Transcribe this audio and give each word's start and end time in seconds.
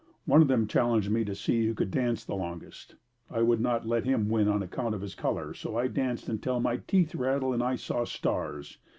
One 0.25 0.41
of 0.41 0.47
them 0.47 0.65
challenged 0.65 1.11
me 1.11 1.23
to 1.25 1.35
see 1.35 1.63
who 1.67 1.75
could 1.75 1.91
dance 1.91 2.25
the 2.25 2.33
longest. 2.33 2.95
I 3.29 3.43
would 3.43 3.61
not 3.61 3.85
let 3.85 4.03
him 4.03 4.29
win 4.29 4.47
on 4.47 4.63
account 4.63 4.95
of 4.95 5.01
his 5.01 5.13
color, 5.13 5.53
so 5.53 5.87
danced 5.89 6.27
until 6.27 6.59
my 6.59 6.77
teeth 6.87 7.13
rattled 7.13 7.53
and 7.53 7.61
I 7.61 7.75
saw 7.75 8.05
stars. 8.05 8.79